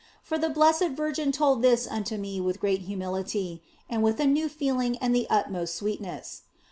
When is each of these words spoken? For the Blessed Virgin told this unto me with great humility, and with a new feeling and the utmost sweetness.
For 0.23 0.39
the 0.39 0.49
Blessed 0.49 0.93
Virgin 0.97 1.31
told 1.31 1.61
this 1.61 1.85
unto 1.85 2.17
me 2.17 2.41
with 2.41 2.59
great 2.59 2.81
humility, 2.89 3.61
and 3.87 4.01
with 4.01 4.19
a 4.19 4.25
new 4.25 4.49
feeling 4.49 4.97
and 4.97 5.13
the 5.13 5.27
utmost 5.29 5.75
sweetness. 5.75 6.41